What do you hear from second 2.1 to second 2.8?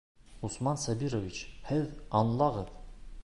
аңлағыҙ!